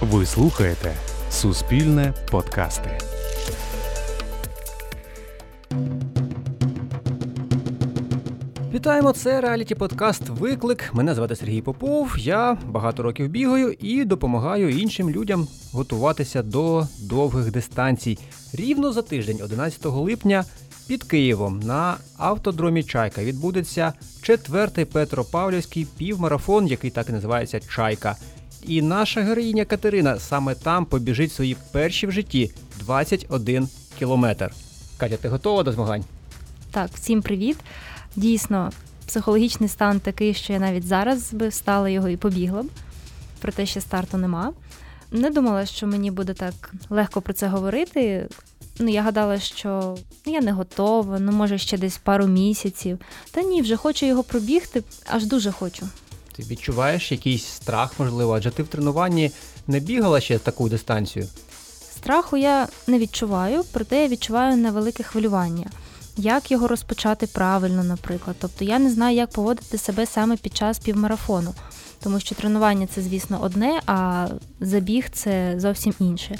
[0.00, 0.94] Ви слухаєте
[1.30, 2.98] Суспільне подкасти.
[8.74, 9.12] Вітаємо!
[9.12, 10.90] Це реаліті подкаст Виклик.
[10.94, 12.14] Мене звати Сергій Попов.
[12.18, 18.18] Я багато років бігаю і допомагаю іншим людям готуватися до довгих дистанцій.
[18.52, 20.44] Рівно за тиждень, 11 липня,
[20.88, 23.92] під Києвом на автодромі Чайка відбудеться
[24.22, 28.16] четвертий Петропавлівський півмарафон, який так і називається Чайка.
[28.62, 33.68] І наша героїня Катерина саме там побіжить свої перші в житті 21
[33.98, 34.52] кілометр.
[34.96, 36.04] Катя, ти готова до змагань?
[36.70, 37.56] Так, всім привіт.
[38.16, 38.70] Дійсно,
[39.06, 42.66] психологічний стан такий, що я навіть зараз би встала його і побігла б,
[43.40, 44.52] проте ще старту нема.
[45.12, 48.28] Не думала, що мені буде так легко про це говорити.
[48.78, 49.96] Ну, я гадала, що
[50.26, 52.98] я не готова, ну може ще десь пару місяців.
[53.30, 55.88] Та ні, вже хочу його пробігти, аж дуже хочу.
[56.40, 59.30] Ти відчуваєш якийсь страх, можливо, адже ти в тренуванні
[59.66, 61.28] не бігала ще таку дистанцію.
[61.96, 65.66] Страху я не відчуваю, проте я відчуваю невелике хвилювання.
[66.16, 68.36] Як його розпочати правильно, наприклад.
[68.40, 71.54] Тобто я не знаю, як поводити себе саме під час півмарафону,
[72.02, 74.28] тому що тренування це, звісно, одне, а
[74.60, 76.36] забіг це зовсім інше.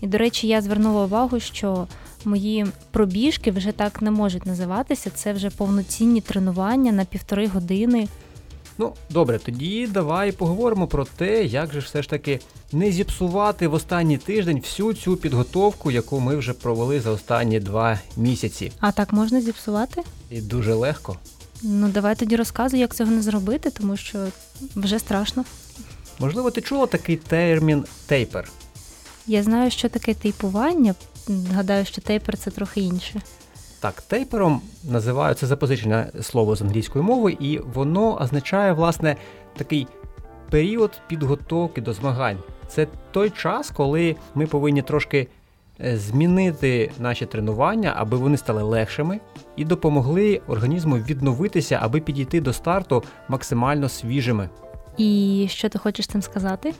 [0.00, 1.86] І, до речі, я звернула увагу, що
[2.24, 5.10] мої пробіжки вже так не можуть називатися.
[5.10, 8.08] Це вже повноцінні тренування на півтори години.
[8.78, 12.40] Ну, добре, тоді давай поговоримо про те, як же все ж таки
[12.72, 17.98] не зіпсувати в останній тиждень всю цю підготовку, яку ми вже провели за останні два
[18.16, 18.72] місяці.
[18.80, 20.02] А так можна зіпсувати?
[20.30, 21.16] І дуже легко.
[21.62, 24.26] Ну, давай тоді розказуй, як цього не зробити, тому що
[24.76, 25.44] вже страшно.
[26.18, 28.50] Можливо, ти чула такий термін тейпер.
[29.26, 30.94] Я знаю, що таке тейпування.
[31.52, 33.22] Гадаю, що тейпер це трохи інше.
[33.84, 39.16] Так, тейпером називають це запозичене слово з англійської мови, і воно означає, власне,
[39.56, 39.86] такий
[40.50, 42.38] період підготовки до змагань.
[42.68, 45.28] Це той час, коли ми повинні трошки
[45.80, 49.20] е, змінити наші тренування, аби вони стали легшими
[49.56, 54.48] і допомогли організму відновитися, аби підійти до старту максимально свіжими.
[54.96, 56.74] І що ти хочеш цим сказати?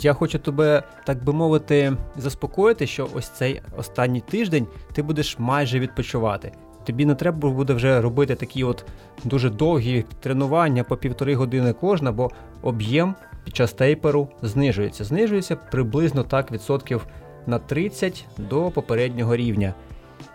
[0.00, 5.78] Я хочу тебе, так би мовити, заспокоїти, що ось цей останній тиждень ти будеш майже
[5.78, 6.52] відпочивати.
[6.84, 8.84] Тобі не треба буде вже робити такі от
[9.24, 12.30] дуже довгі тренування по півтори години кожна, бо
[12.62, 15.04] об'єм під час тейперу знижується.
[15.04, 17.06] Знижується приблизно так відсотків
[17.46, 19.74] на 30 до попереднього рівня.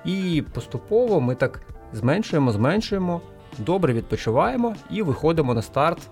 [0.06, 1.62] І поступово ми так
[1.94, 3.22] зменшуємо, зменшуємо,
[3.60, 6.10] добре відпочиваємо і виходимо на старт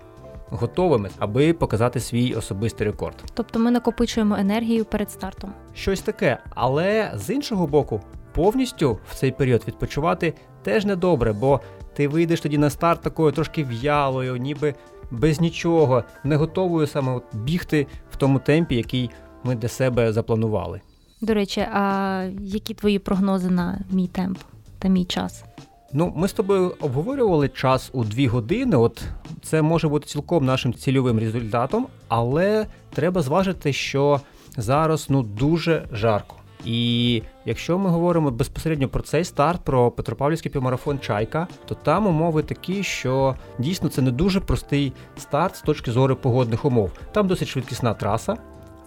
[0.50, 3.24] готовими, аби показати свій особистий рекорд.
[3.34, 5.52] Тобто ми накопичуємо енергію перед стартом.
[5.74, 8.00] Щось таке, але з іншого боку,
[8.32, 11.60] повністю в цей період відпочивати теж недобре, бо
[11.94, 14.74] ти вийдеш тоді на старт такою трошки в'ялою, ніби
[15.10, 19.10] без нічого, не готовою саме от бігти в тому темпі, який
[19.44, 20.80] ми для себе запланували.
[21.20, 24.38] До речі, а які твої прогнози на мій темп
[24.78, 25.44] та мій час?
[25.92, 28.76] Ну, ми з тобою обговорювали час у дві години.
[28.76, 29.02] От
[29.42, 34.20] це може бути цілком нашим цільовим результатом, але треба зважити, що
[34.56, 36.36] зараз ну дуже жарко.
[36.64, 42.42] І якщо ми говоримо безпосередньо про цей старт, про Петропавлівський півмарафон Чайка, то там умови
[42.42, 46.90] такі, що дійсно це не дуже простий старт з точки зору погодних умов.
[47.12, 48.36] Там досить швидкісна траса,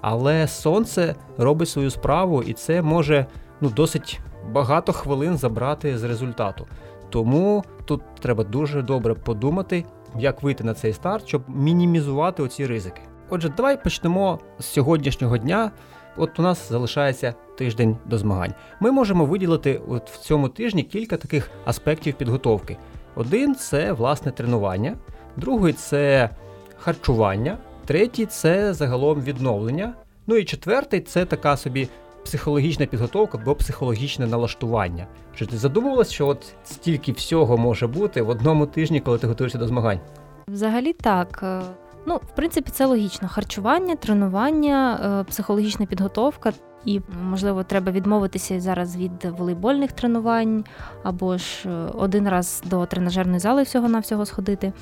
[0.02, 3.26] але сонце робить свою справу, і це може
[3.62, 4.20] ну досить
[4.52, 6.68] багато хвилин забрати з результату.
[7.10, 9.86] Тому тут треба дуже добре подумати,
[10.20, 13.02] як вийти на цей старт, щоб мінімізувати оці ризики.
[13.30, 15.72] Отже, давай почнемо з сьогоднішнього дня.
[16.18, 18.54] От у нас залишається тиждень до змагань.
[18.80, 22.78] Ми можемо виділити от в цьому тижні кілька таких аспектів підготовки.
[23.16, 24.96] Один це власне тренування,
[25.38, 26.30] другий це
[26.78, 29.94] харчування, третій це загалом відновлення.
[30.28, 31.88] Ну і четвертий це така собі
[32.26, 35.08] психологічна підготовка або психологічне налаштування.
[35.36, 39.58] Що ти задумувалась, що от стільки всього може бути в одному тижні, коли ти готуєшся
[39.58, 40.00] до змагань?
[40.48, 41.40] Взагалі так.
[41.44, 41.62] Е,
[42.06, 43.28] Ну, в принципі, це логічно.
[43.28, 46.54] Харчування, тренування, е, психологічна підготовка.
[46.86, 50.64] І, можливо, треба відмовитися зараз від волейбольних тренувань,
[51.04, 54.74] або ж е, один раз до тренажерної зали всього-навсього сходити.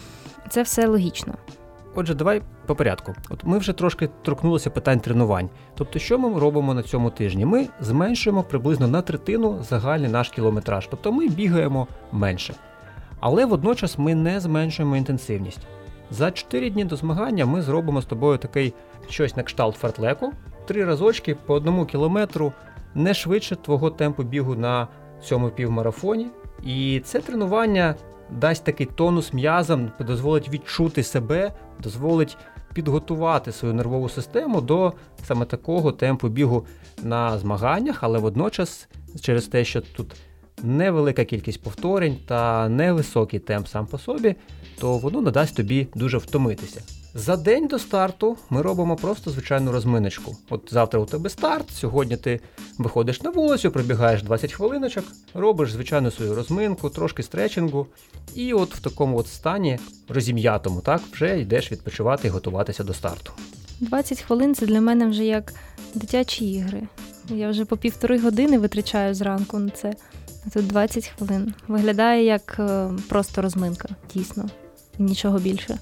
[0.49, 1.33] Це все логічно.
[1.99, 3.15] Отже, давай по порядку.
[3.29, 5.49] От ми вже трошки торкнулися питань тренувань.
[5.75, 7.45] Тобто, що ми робимо на цьому тижні?
[7.45, 12.53] Ми зменшуємо приблизно на третину загальний наш кілометраж, тобто ми бігаємо менше.
[13.19, 15.67] Але водночас ми не зменшуємо інтенсивність.
[16.11, 18.73] За 4 дні до змагання ми зробимо з тобою такий
[19.09, 20.33] щось на кшталт фартлеку,
[20.65, 22.53] три разочки по одному кілометру,
[22.95, 24.87] не швидше твого темпу бігу на
[25.23, 26.27] цьому півмарафоні.
[26.63, 27.95] І це тренування
[28.31, 31.53] дасть такий тонус м'язам, дозволить відчути себе,
[31.83, 32.37] дозволить
[32.73, 34.93] підготувати свою нервову систему до
[35.23, 36.65] саме такого темпу бігу
[37.03, 38.87] на змаганнях, але водночас
[39.21, 40.15] через те, що тут
[40.63, 44.35] невелика кількість повторень та невисокий темп сам по собі,
[44.79, 46.81] то воно надасть тобі дуже втомитися.
[47.17, 50.37] За день до старту ми робимо просто звичайну розминочку.
[50.49, 52.39] От завтра у тебе старт, сьогодні ти
[52.77, 57.87] виходиш на вулицю, пробігаєш 20 хвилиночок, робиш звичайну свою розминку, трошки стретчингу,
[58.35, 59.79] і от в такому от стані
[60.09, 63.31] розім'ятому, так, вже йдеш відпочивати і готуватися до старту.
[63.79, 65.53] 20 хвилин це для мене вже як
[65.93, 66.87] дитячі ігри.
[67.29, 69.93] Я вже по півтори години витрачаю зранку на це.
[70.45, 71.53] А тут 20 хвилин.
[71.67, 74.49] Виглядає як е, просто розминка, дійсно.
[74.99, 75.77] І нічого більше.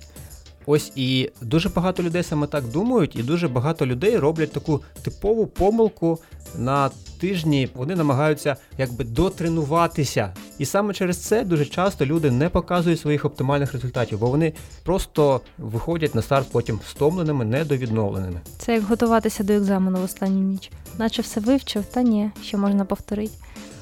[0.66, 5.48] Ось і дуже багато людей саме так думають, і дуже багато людей роблять таку типову
[5.48, 6.20] помилку
[6.58, 6.90] на
[7.20, 7.70] тижні.
[7.76, 10.34] Вони намагаються якби дотренуватися.
[10.60, 14.54] І саме через це дуже часто люди не показують своїх оптимальних результатів, бо вони
[14.84, 18.42] просто виходять на старт потім стомленими, недовідновленими.
[18.58, 20.72] Це як готуватися до екзамену в останню ніч.
[20.98, 23.34] Наче все вивчив, та ні, що можна повторити.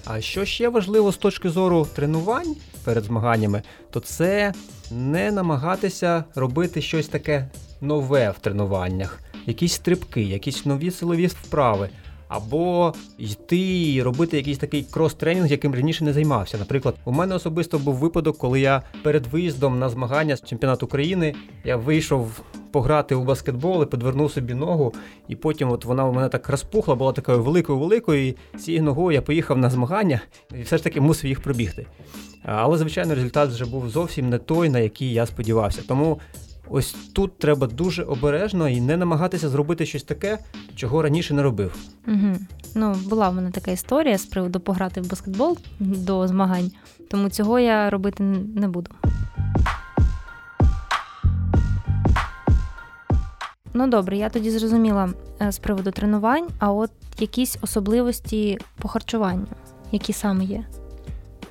[0.06, 4.54] А що ще важливо з точки зору тренувань перед змаганнями, то це
[4.92, 7.50] не намагатися робити щось таке
[7.82, 11.90] нове в тренуваннях, якісь стрибки, якісь нові силові вправи.
[12.34, 16.58] Або йти і робити якийсь такий крос-тренінг, яким раніше не займався.
[16.58, 21.36] Наприклад, у мене особисто був випадок, коли я перед виїздом на змагання з чемпіонату України
[21.64, 22.42] я вийшов
[22.72, 24.94] пограти у баскетбол і підвернув собі ногу,
[25.28, 29.58] і потім от вона у мене так розпухла, була такою великою-великою, цією ногою я поїхав
[29.58, 30.22] на змагання
[30.60, 31.86] і все ж таки мусив їх пробігти.
[32.46, 35.82] Але, звичайно, результат вже був зовсім не той, на який я сподівався.
[35.88, 36.20] Тому
[36.70, 40.40] ось тут треба дуже обережно і не намагатися зробити щось таке,
[40.76, 41.76] чого раніше не робив.
[42.08, 42.36] Угу.
[42.76, 46.72] Ну, була в мене така історія з приводу пограти в баскетбол до змагань,
[47.10, 48.24] тому цього я робити
[48.56, 48.92] не буду.
[53.74, 55.10] Ну добре, я тоді зрозуміла
[55.42, 59.48] е, з приводу тренувань, а от якісь особливості по харчуванню,
[59.92, 60.66] які саме є.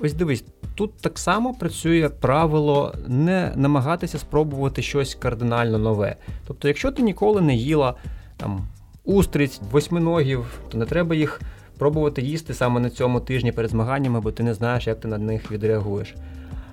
[0.01, 0.45] Ось дивись,
[0.75, 6.15] тут так само працює правило не намагатися спробувати щось кардинально нове.
[6.47, 7.93] Тобто, якщо ти ніколи не їла
[8.37, 8.67] там
[9.03, 11.41] устриць, восьминогів, то не треба їх
[11.77, 15.17] пробувати їсти саме на цьому тижні перед змаганнями, бо ти не знаєш, як ти на
[15.17, 16.15] них відреагуєш.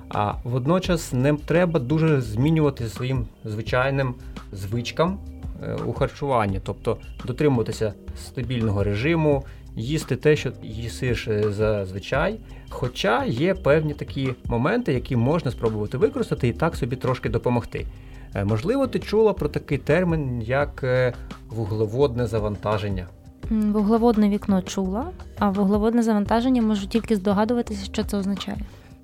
[0.08, 4.14] А водночас не треба дуже змінювати своїм звичайним
[4.52, 5.19] звичкам
[5.62, 6.96] е, у харчуванні, тобто
[7.26, 9.44] дотримуватися стабільного режиму,
[9.76, 12.40] їсти те, що їсиш е, зазвичай.
[12.69, 17.87] Хоча є певні такі моменти, які можна спробувати використати і так собі трошки допомогти.
[18.34, 21.12] Е, можливо, ти чула про такий термін, як е,
[21.49, 23.06] вуглеводне завантаження.
[23.50, 25.06] Вуглеводне вікно чула,
[25.38, 28.58] а вуглеводне завантаження можу тільки здогадуватися, що це означає.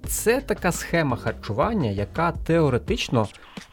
[0.07, 3.29] Це така схема харчування, яка теоретично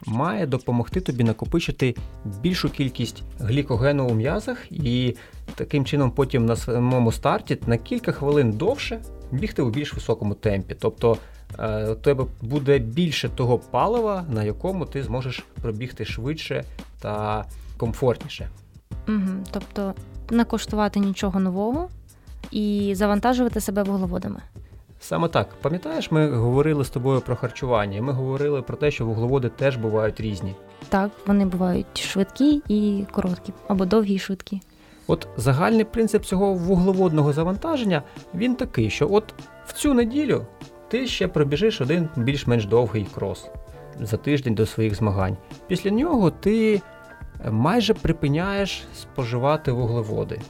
[0.06, 1.96] має допомогти тобі накопичити
[2.26, 5.16] більшу кількість глікогену у м'язах, і
[5.56, 9.02] таким чином потім на самому старті на кілька хвилин довше
[9.32, 10.76] бігти у більш високому темпі.
[10.80, 11.18] Тобто
[11.60, 16.64] е, у тебе буде більше того палива, на якому ти зможеш пробігти швидше
[17.00, 17.46] та
[17.78, 18.50] комфортніше.
[19.08, 19.94] Угу, Тобто
[20.30, 21.90] не коштувати нічого нового
[22.52, 24.42] і завантажувати себе вуглеводами.
[25.04, 28.02] Саме так, пам'ятаєш, ми говорили з тобою про харчування.
[28.02, 30.56] Ми говорили про те, що вуглеводи теж бувають різні.
[30.90, 34.62] Так, вони бувають швидкі і короткі, або довгі і швидкі.
[35.08, 38.04] От загальний принцип цього вуглеводного завантаження
[38.36, 39.34] він такий, що от
[39.66, 40.46] в цю неділю
[40.88, 43.50] ти ще пробіжиш один більш-менш довгий крос
[44.00, 45.38] за тиждень до своїх змагань.
[45.68, 46.82] Після нього ти
[47.52, 50.42] майже припиняєш споживати вуглеводи.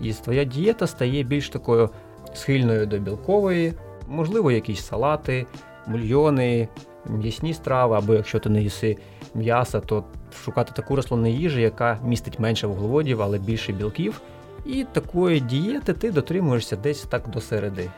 [0.00, 1.90] І твоя дієта стає більш такою
[2.34, 3.74] схильною до білкової,
[4.14, 5.46] можливо, якісь салати,
[5.86, 6.68] бульйони,
[7.06, 8.96] м'ясні страви, або якщо ти не їси
[9.34, 10.04] м'яса, то
[10.44, 14.20] шукати таку рослинну їжу, яка містить менше вуглеводів, але більше білків.
[14.66, 17.90] І такої дієти ти дотримуєшся десь так до середи.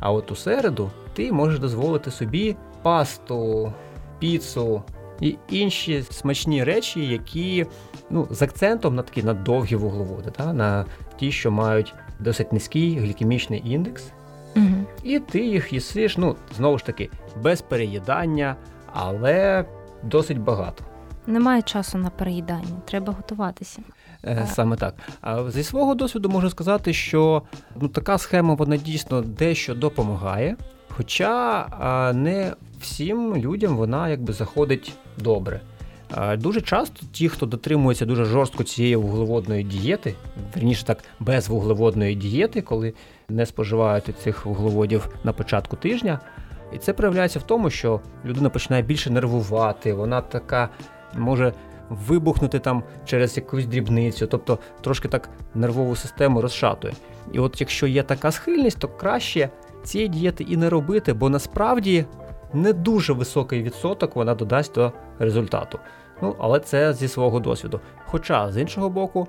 [0.00, 3.72] А от у середу ти можеш дозволити собі пасту,
[4.18, 4.82] піцу
[5.20, 7.66] і інші смачні речі, які
[8.10, 10.86] ну, з акцентом на такі на довгі вуглеводи, та, на
[11.18, 14.04] ті, що мають досить низький глікемічний індекс.
[14.56, 14.86] Угу.
[15.02, 17.10] І ти їх їсиш, ну, знову ж таки,
[17.42, 18.56] без переїдання,
[18.92, 19.64] але
[20.02, 20.84] досить багато.
[21.26, 23.82] Немає часу на переїдання, треба готуватися.
[24.24, 24.94] Е, саме так.
[25.20, 27.42] А зі свого досвіду можу сказати, що
[27.80, 30.56] ну, така схема вона дійсно дещо допомагає,
[30.88, 35.60] хоча не всім людям вона якби заходить добре.
[36.14, 40.14] А, дуже часто ті, хто дотримується дуже жорстко цієї вуглеводної дієти,
[40.54, 42.94] верніше так, без вуглеводної дієти, коли
[43.28, 46.20] не споживають цих вуглеводів на початку тижня.
[46.72, 50.68] І це проявляється в тому, що людина починає більше нервувати, вона така
[51.14, 51.52] може
[51.88, 56.94] вибухнути там через якусь дрібницю, тобто трошки так нервову систему розшатує.
[57.32, 59.48] І от якщо є така схильність, то краще
[59.84, 62.04] цієї дієти і не робити, бо насправді
[62.52, 65.78] не дуже високий відсоток вона додасть до результату.
[66.22, 67.80] Ну, але це зі свого досвіду.
[68.06, 69.28] Хоча, з іншого боку,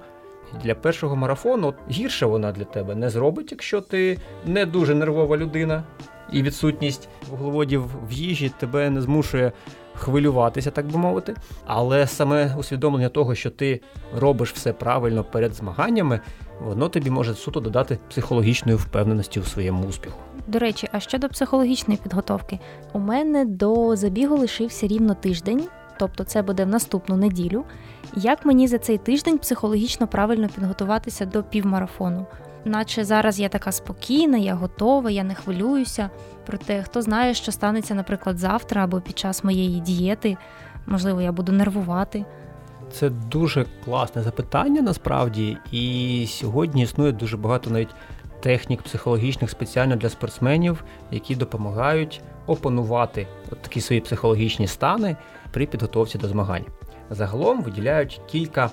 [0.63, 5.83] для першого марафону гірше вона для тебе не зробить, якщо ти не дуже нервова людина,
[6.31, 9.51] і відсутність вуглеводів в їжі тебе не змушує
[9.95, 11.35] хвилюватися, так би мовити.
[11.65, 13.81] Але саме усвідомлення того, що ти
[14.17, 16.19] робиш все правильно перед змаганнями,
[16.62, 20.17] воно тобі може суто додати психологічної впевненості у своєму успіху.
[20.47, 22.59] До речі, а щодо психологічної підготовки,
[22.93, 25.63] у мене до забігу лишився рівно тиждень,
[26.03, 27.63] тобто це буде в наступну неділю.
[28.15, 32.25] Як мені за цей тиждень психологічно правильно підготуватися до півмарафону?
[32.65, 36.10] Наче зараз я така спокійна, я готова, я не хвилююся.
[36.45, 40.38] Проте хто знає, що станеться, наприклад, завтра або під час моєї дієти,
[40.88, 42.25] можливо, я буду нервувати.
[42.91, 47.95] Це дуже класне запитання насправді, і сьогодні існує дуже багато навіть
[48.39, 55.15] технік психологічних спеціально для спортсменів, які допомагають опанувати от такі свої психологічні стани
[55.53, 56.65] при підготовці до змагань.
[57.10, 58.72] Загалом виділяють кілька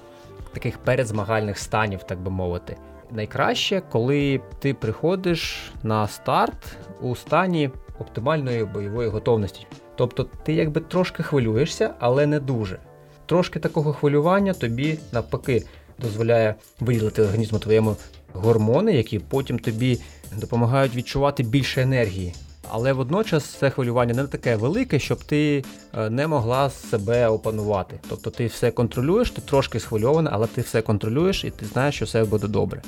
[0.53, 2.77] таких передзмагальних станів, так би мовити.
[3.11, 9.67] Найкраще, коли ти приходиш на старт у стані оптимальної бойової готовності.
[9.97, 12.79] Тобто ти якби трошки хвилюєшся, але не дуже.
[13.27, 15.63] Трошки такого хвилювання тобі навпаки
[15.99, 17.97] дозволяє виділити організму твоєму
[18.33, 20.01] гормони, які потім тобі
[20.37, 22.35] допомагають відчувати більше енергії.
[22.73, 25.65] Але водночас це хвилювання не таке велике, щоб ти
[25.99, 28.01] е, не могла себе опанувати.
[28.09, 32.05] Тобто ти все контролюєш, ти трошки схвильована, але ти все контролюєш і ти знаєш, що
[32.05, 32.83] все буде добре.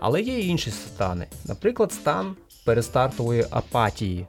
[0.00, 4.26] Але є і інші стани, наприклад, стан перестартової апатії.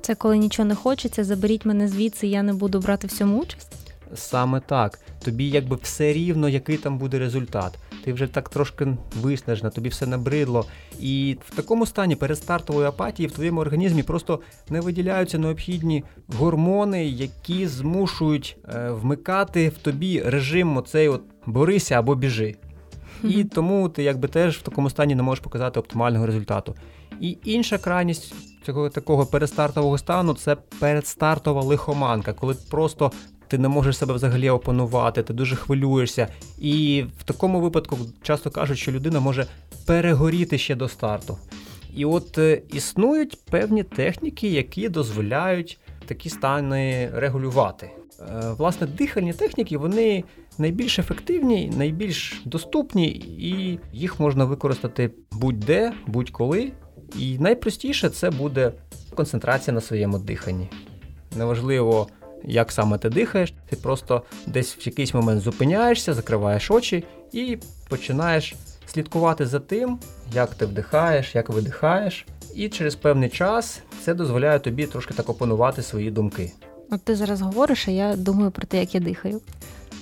[0.00, 3.72] Це коли нічого не хочеться, заберіть мене звідси, я не буду брати в цьому участь.
[4.14, 4.98] Саме так.
[5.24, 7.78] Тобі якби все рівно, який там буде результат.
[8.08, 10.64] Ти вже так трошки виснажена, тобі все набридло.
[11.00, 17.66] І в такому стані перестартової апатії в твоєму організмі просто не виділяються необхідні гормони, які
[17.66, 22.56] змушують е, вмикати в тобі режим оцей от борися або біжи.
[23.24, 26.74] І тому ти якби теж в такому стані не можеш показати оптимального результату.
[27.20, 28.34] І інша крайність
[28.66, 33.12] цього такого перестартового стану це передстартова лихоманка, коли просто
[33.48, 36.28] ти не можеш себе взагалі опанувати, ти дуже хвилюєшся.
[36.58, 39.46] І в такому випадку часто кажуть, що людина може
[39.86, 41.38] перегоріти ще до старту.
[41.94, 47.90] І от е, існують певні техніки, які дозволяють такі стани регулювати.
[48.20, 50.24] Е, власне, дихальні техніки вони
[50.58, 56.72] найбільш ефективні, найбільш доступні, і їх можна використати будь-де, будь-коли.
[57.18, 58.72] І найпростіше це буде
[59.14, 60.70] концентрація на своєму диханні.
[61.36, 62.08] Неважливо,
[62.44, 68.54] як саме ти дихаєш, ти просто десь в якийсь момент зупиняєшся, закриваєш очі і починаєш
[68.86, 69.98] слідкувати за тим,
[70.34, 72.26] як ти вдихаєш, як видихаєш.
[72.54, 76.52] І через певний час це дозволяє тобі трошки так опанувати свої думки.
[76.90, 79.40] От ти зараз говориш, а я думаю про те, як я дихаю.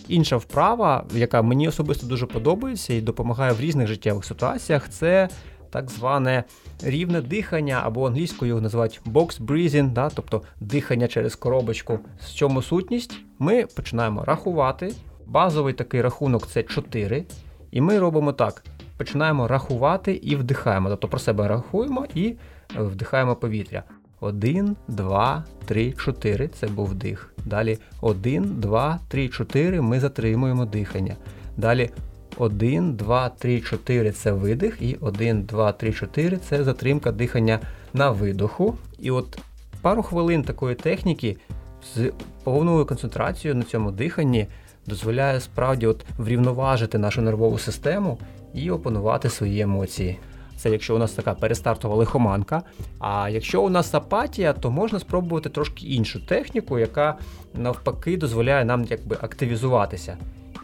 [0.08, 5.28] Інша вправа, яка мені особисто дуже подобається і допомагає в різних життєвих ситуаціях, це
[5.76, 6.44] так зване
[6.82, 11.98] рівне дихання, або англійською його називають box breathing, да, тобто дихання через коробочку.
[12.20, 13.18] З чому сутність?
[13.38, 14.92] Ми починаємо рахувати.
[15.26, 17.24] Базовий такий рахунок це 4.
[17.70, 18.64] І ми робимо так:
[18.96, 20.88] починаємо рахувати і вдихаємо.
[20.88, 22.34] Тобто про себе рахуємо і
[22.78, 23.82] вдихаємо повітря.
[24.20, 27.34] 1, 2, 3, 4 це був вдих.
[27.44, 31.16] Далі 1, 2, 3, 4 ми затримуємо дихання.
[31.56, 31.90] Далі
[32.36, 37.60] 1, 2, 3, 4 це видих, і 1, 2, 3, 4 це затримка дихання
[37.94, 38.74] на видоху.
[38.98, 39.38] І от
[39.82, 41.36] пару хвилин такої техніки
[41.94, 42.12] з
[42.44, 44.46] повною концентрацією на цьому диханні
[44.86, 48.18] дозволяє справді от врівноважити нашу нервову систему
[48.54, 50.18] і опанувати свої емоції.
[50.56, 52.62] Це якщо у нас така перестартова лихоманка.
[52.98, 57.18] А якщо у нас апатія, то можна спробувати трошки іншу техніку, яка
[57.54, 60.16] навпаки дозволяє нам якби активізуватися.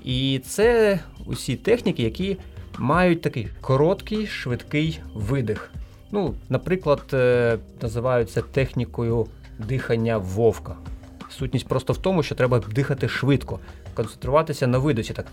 [0.04, 2.36] І це усі техніки, які
[2.78, 5.70] мають такий короткий, швидкий видих.
[6.10, 9.26] Ну, Наприклад, е, називаються технікою
[9.58, 10.76] дихання вовка.
[11.30, 13.60] Сутність просто в тому, що треба дихати швидко,
[13.94, 15.26] концентруватися на видосі так.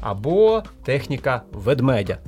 [0.00, 2.18] Або техніка ведмедя.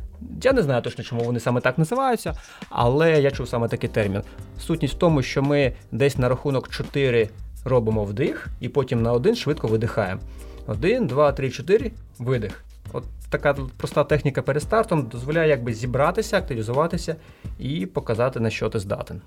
[0.43, 2.35] Я не знаю точно, чому вони саме так називаються,
[2.69, 4.23] але я чув саме такий термін.
[4.61, 7.29] Сутність в тому, що ми десь на рахунок 4
[7.65, 10.21] робимо вдих, і потім на один швидко видихаємо.
[10.67, 12.65] Один, два, три, чотири, видих.
[12.93, 17.17] От така проста техніка перед стартом дозволяє якби зібратися, активізуватися
[17.59, 19.21] і показати, на що ти здатен.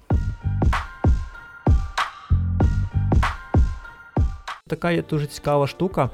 [4.68, 6.10] Така є дуже цікава штука,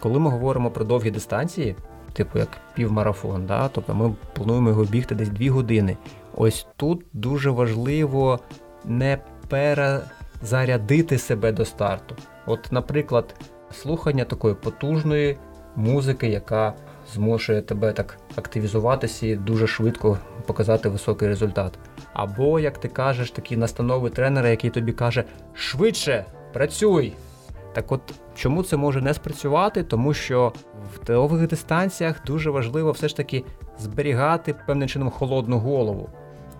[0.00, 1.76] коли ми говоримо про довгі дистанції,
[2.12, 3.68] типу як півмарафон, да?
[3.68, 5.96] тобто ми плануємо його бігти десь 2 години.
[6.36, 8.40] Ось тут дуже важливо
[8.84, 9.18] не
[10.42, 12.16] перезарядити себе до старту.
[12.46, 13.34] От, наприклад,
[13.72, 15.38] слухання такої потужної
[15.76, 16.74] музики, яка
[17.12, 21.78] змушує тебе так активізуватися і дуже швидко показати високий результат.
[22.12, 27.12] Або, як ти кажеш, такі настанови тренера, який тобі каже швидше, працюй.
[27.72, 28.00] Так от
[28.34, 29.82] чому це може не спрацювати?
[29.82, 30.52] Тому що
[30.94, 33.44] в довгих дистанціях дуже важливо все ж таки
[33.78, 36.08] зберігати певним чином холодну голову.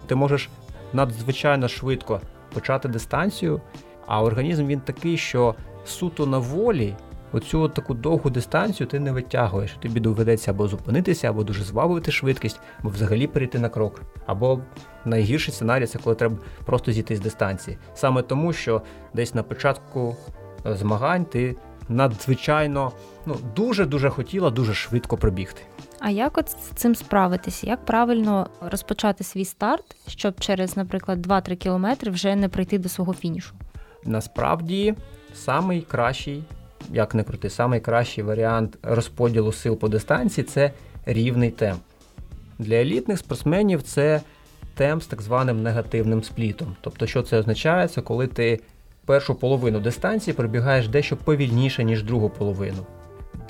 [0.07, 0.49] Ти можеш
[0.93, 2.21] надзвичайно швидко
[2.55, 3.61] почати дистанцію,
[4.07, 5.55] а організм він такий, що
[5.85, 6.95] суто на волі
[7.33, 9.77] оцю от таку довгу дистанцію ти не витягуєш.
[9.81, 14.01] Тобі доведеться або зупинитися, або дуже збавити швидкість, або взагалі перейти на крок.
[14.27, 14.61] Або
[15.05, 17.79] найгірший сценарій це коли треба просто зійти з дистанції.
[17.95, 18.83] Саме тому, що
[19.15, 20.17] десь на початку
[20.67, 21.57] е, змагань ти
[21.89, 22.93] надзвичайно
[23.27, 25.63] ну, дуже-дуже хотіла дуже швидко пробігти.
[26.05, 27.67] А як от з цим справитися?
[27.67, 33.15] Як правильно розпочати свій старт, щоб через, наприклад, 2-3 кілометри вже не прийти до свого
[33.15, 33.55] фінішу?
[34.05, 34.95] Насправді,
[35.35, 36.45] самий кращий,
[36.93, 40.73] як не крути, самий кращий варіант розподілу сил по дистанції це
[41.07, 41.81] рівний темп.
[42.59, 44.21] Для елітних спортсменів це
[44.75, 46.77] темп з так званим негативним сплітом.
[46.81, 47.89] Тобто, що це означає?
[47.89, 48.61] Це коли ти
[49.07, 52.87] першу половину дистанції пробігаєш дещо повільніше, ніж другу половину.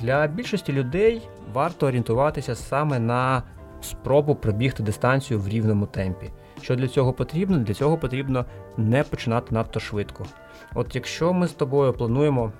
[0.01, 3.43] Для більшості людей варто орієнтуватися саме на
[3.81, 6.31] спробу пробігти дистанцію в рівному темпі.
[6.63, 7.59] Що для цього потрібно?
[7.59, 8.45] Для цього потрібно
[8.77, 10.27] не починати надто швидко.
[10.75, 12.53] От якщо ми з тобою плануємо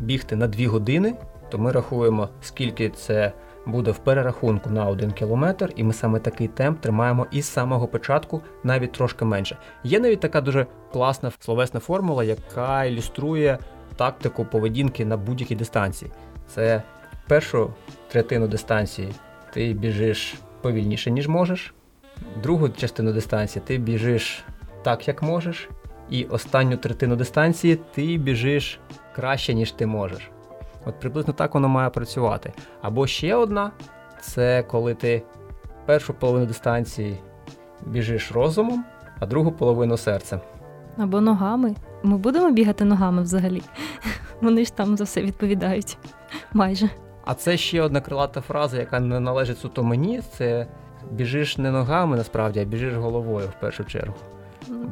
[0.00, 1.14] бігти на 2 години,
[1.50, 3.32] то ми рахуємо, скільки це
[3.66, 8.40] буде в перерахунку на 1 кілометр, і ми саме такий темп тримаємо із самого початку,
[8.64, 9.58] навіть трошки менше.
[9.84, 13.58] Є навіть така дуже класна словесна формула, яка ілюструє
[13.96, 16.10] тактику поведінки на будь-якій дистанції.
[16.48, 16.82] Це
[17.28, 17.70] першу
[18.08, 19.12] третину дистанції
[19.52, 21.74] ти біжиш повільніше, ніж можеш.
[22.42, 24.44] Другу частину дистанції ти біжиш
[24.82, 25.68] так, як можеш.
[26.10, 28.80] І останню третину дистанції ти біжиш
[29.14, 30.30] краще, ніж ти можеш.
[30.84, 32.52] От приблизно так воно має працювати.
[32.82, 33.70] Або ще одна
[34.20, 35.22] це коли ти
[35.86, 37.16] першу половину дистанції
[37.86, 38.84] біжиш розумом,
[39.20, 40.40] а другу половину серцем.
[40.96, 41.74] Або ногами.
[42.02, 43.62] Ми будемо бігати ногами взагалі.
[44.40, 45.98] Вони ж там за все відповідають.
[46.52, 46.90] Майже.
[47.24, 50.20] А це ще одна крилата фраза, яка не належить суто мені.
[50.38, 50.66] Це
[51.10, 54.14] біжиш не ногами насправді, а біжиш головою в першу чергу.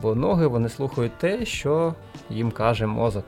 [0.02, 1.94] Бо ноги вони слухають те, що
[2.30, 3.24] їм каже мозок.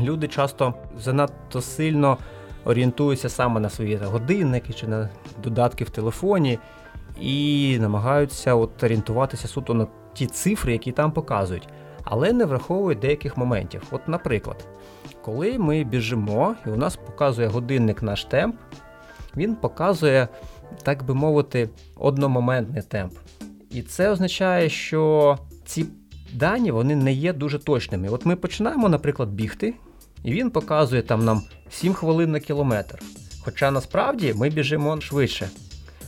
[0.00, 2.18] Люди часто занадто сильно
[2.64, 5.08] орієнтуються саме на свої годинники чи на
[5.42, 6.58] додатки в телефоні
[7.20, 11.68] і намагаються от орієнтуватися суто на ті цифри, які там показують,
[12.04, 13.82] але не враховують деяких моментів.
[13.90, 14.66] От, наприклад,
[15.28, 18.56] коли ми біжимо, і у нас показує годинник наш темп,
[19.36, 20.28] він показує,
[20.82, 23.12] так би мовити, одномоментний темп.
[23.70, 25.86] І це означає, що ці
[26.32, 28.08] дані вони не є дуже точними.
[28.08, 29.74] От ми починаємо, наприклад, бігти,
[30.22, 32.98] і він показує там нам 7 хвилин на кілометр.
[33.40, 35.48] Хоча насправді ми біжимо швидше.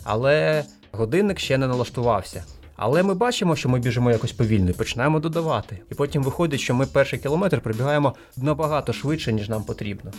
[0.05, 2.45] Але годинник ще не налаштувався.
[2.83, 5.79] Але ми бачимо, що ми біжимо якось повільно і починаємо додавати.
[5.91, 10.13] І потім виходить, що ми перший кілометр прибігаємо набагато швидше, ніж нам потрібно.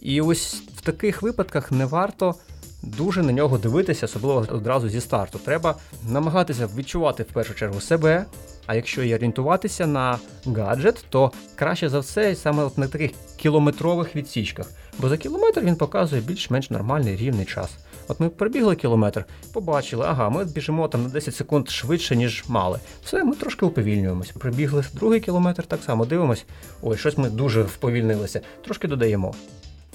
[0.00, 2.34] І ось в таких випадках не варто
[2.82, 5.38] дуже на нього дивитися, особливо одразу зі старту.
[5.38, 5.74] Треба
[6.08, 8.24] намагатися відчувати в першу чергу себе.
[8.66, 14.16] А якщо і орієнтуватися на гаджет, то краще за все саме от на таких кілометрових
[14.16, 14.66] відсічках.
[14.98, 17.70] Бо за кілометр він показує більш-менш нормальний рівний час.
[18.10, 22.78] От ми пробігли кілометр, побачили, ага, ми біжимо там на 10 секунд швидше, ніж мали.
[23.04, 24.32] Все, ми трошки уповільнюємося.
[24.38, 26.44] Пробігли другий кілометр, так само дивимось.
[26.82, 29.34] Ой, щось ми дуже вповільнилися, трошки додаємо.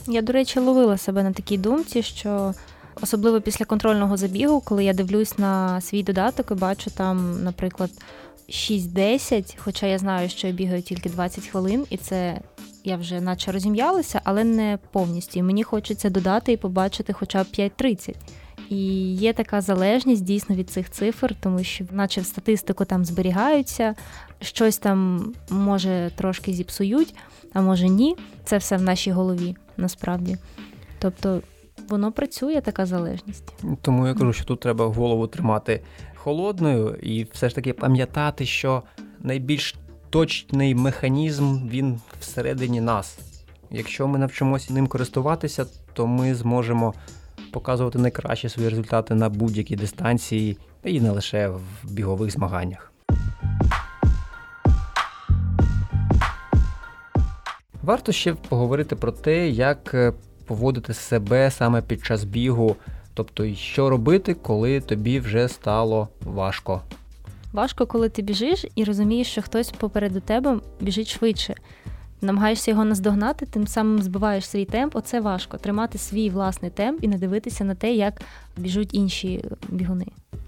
[0.07, 2.53] Я, до речі, ловила себе на такій думці, що
[3.01, 7.89] особливо після контрольного забігу, коли я дивлюсь на свій додаток і бачу там, наприклад,
[8.49, 12.39] 6-10, хоча я знаю, що я бігаю тільки 20 хвилин, і це
[12.87, 15.43] я вже наче розім'ялася, але не повністю.
[15.43, 18.15] Мені хочеться додати і побачити хоча б 5.30.
[18.69, 23.95] І є така залежність дійсно від цих цифр, тому що, наче в статистику там зберігаються,
[24.39, 27.15] щось там може трошки зіпсують,
[27.53, 28.15] а може ні.
[28.43, 30.37] Це все в нашій голові насправді.
[30.99, 31.41] Тобто
[31.89, 33.53] воно працює, така залежність.
[33.81, 35.81] Тому я кажу, що тут треба голову тримати
[36.15, 38.83] холодною і все ж таки пам'ятати, що
[39.19, 39.75] найбільш
[40.15, 43.17] точний механізм він всередині нас.
[43.71, 46.93] Якщо ми навчимося ним користуватися, то ми зможемо
[47.51, 52.91] показувати найкращі свої результати на будь-якій дистанції і не лише в бігових змаганнях.
[57.83, 60.13] Варто ще поговорити про те, як е,
[60.45, 62.75] поводити себе саме під час бігу,
[63.13, 66.81] тобто що робити, коли тобі вже стало важко.
[67.55, 71.55] Важко, коли ти біжиш і розумієш, що хтось попереду тебе біжить швидше.
[72.21, 74.95] Намагаєшся його наздогнати, тим самим збиваєш свій темп.
[74.95, 78.21] Оце важко тримати свій власний темп і не дивитися на те, як
[78.57, 80.05] біжуть інші бігуни.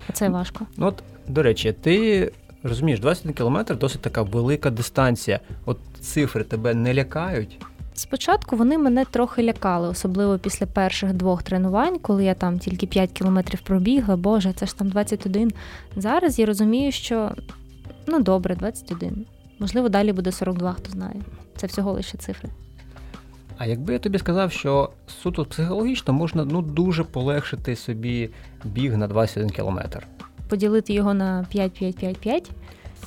[0.09, 0.65] Оце важко.
[0.77, 2.31] Ну от, до речі, ти
[2.63, 5.39] розумієш, 21 кілометр досить така велика дистанція.
[5.65, 7.59] От цифри тебе не лякають.
[7.97, 13.11] Спочатку вони мене трохи лякали, особливо після перших двох тренувань, коли я там тільки 5
[13.11, 15.51] кілометрів пробігла, боже, це ж там 21.
[15.95, 17.31] Зараз я розумію, що
[18.07, 19.25] ну добре, 21.
[19.59, 21.21] Можливо, далі буде 42, хто знає.
[21.55, 22.49] Це всього лише цифри.
[23.57, 24.89] А якби я тобі сказав, що
[25.21, 28.29] суто психологічно можна ну дуже полегшити собі
[28.63, 30.07] біг на 21 кілометр.
[30.49, 32.49] Поділити його на 5-5-5-5.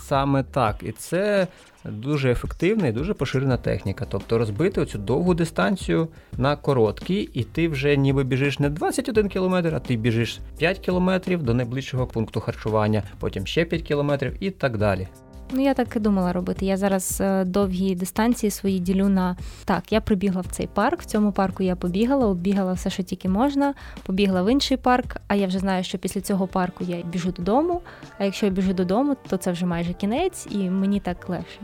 [0.01, 0.77] Саме так.
[0.83, 1.47] І це
[1.85, 4.07] дуже ефективна і дуже поширена техніка.
[4.09, 9.75] Тобто розбити оцю довгу дистанцію на короткі, і ти вже ніби біжиш не 21 кілометр,
[9.75, 14.79] а ти біжиш 5 кілометрів до найближчого пункту харчування, потім ще 5 кілометрів і так
[14.79, 15.09] далі.
[15.53, 16.67] Ну, я так і думала робити.
[16.67, 19.93] Я зараз е, довгі дистанції свої ділю на так.
[19.93, 21.01] Я прибігла в цей парк.
[21.01, 23.75] В цьому парку я побігала, оббігала все, що тільки можна.
[24.03, 25.17] Побігла в інший парк.
[25.29, 27.81] А я вже знаю, що після цього парку я біжу додому.
[28.19, 31.61] А якщо я біжу додому, то це вже майже кінець, і мені так легше.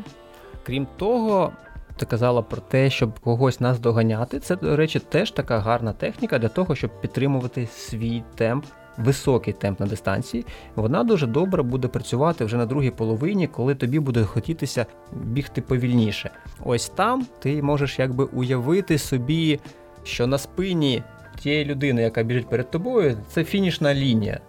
[0.63, 1.53] Крім того,
[1.97, 4.41] ти казала про те, щоб когось нас доганяти.
[4.41, 8.65] Це, до речі, теж така гарна техніка для того, щоб підтримувати свій темп
[8.99, 13.99] високий темп на дистанції, вона дуже добре буде працювати вже на другій половині, коли тобі
[13.99, 16.31] буде хотітися бігти повільніше.
[16.65, 19.61] Ось там ти можеш якби уявити собі,
[20.05, 21.03] що на спині
[21.39, 24.41] тієї людини, яка біжить перед тобою, це фінішна лінія.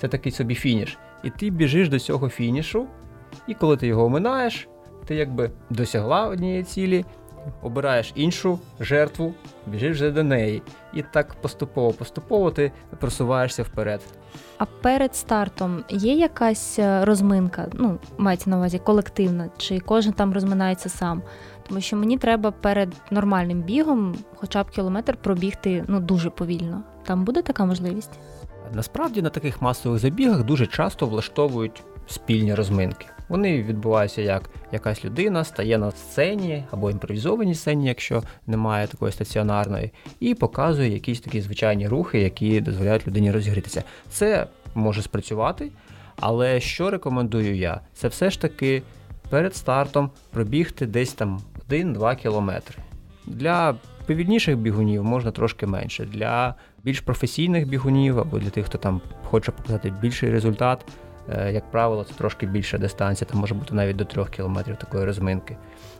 [0.00, 0.98] Це такий собі фініш.
[1.24, 2.86] І ти біжиш до цього фінішу,
[3.48, 4.68] і коли ти його оминаєш,
[5.06, 7.04] ти якби досягла однієї цілі,
[7.62, 9.34] обираєш іншу жертву,
[9.66, 10.62] біжиш вже до неї.
[10.94, 14.00] І так поступово-поступово ти просуваєшся вперед.
[14.58, 20.32] А перед стартом є якась е, розминка, ну, мається на увазі колективна, чи кожен там
[20.32, 21.22] розминається сам?
[21.68, 26.82] Тому що мені треба перед нормальним бігом, хоча б кілометр, пробігти ну, дуже повільно.
[27.04, 28.18] Там буде така можливість?
[28.74, 33.06] Насправді на таких масових забігах дуже часто влаштовують спільні розминки.
[33.28, 39.90] Вони відбуваються як якась людина стає на сцені або імпровізованій сцені, якщо немає такої стаціонарної,
[40.20, 43.82] і показує якісь такі звичайні рухи, які дозволяють людині розігрітися.
[44.08, 45.70] Це може спрацювати,
[46.20, 47.80] але що рекомендую я?
[47.94, 48.82] Це все ж таки
[49.30, 52.76] перед стартом пробігти десь там 1-2 кілометри.
[53.26, 53.74] Для
[54.06, 56.04] повільніших бігунів можна трошки менше.
[56.04, 60.84] Для більш професійних бігунів або для тих, хто там хоче показати більший результат.
[61.28, 65.04] Е, як правило, це трошки більша дистанція, там може бути навіть до 3 км такої
[65.04, 65.56] розминки.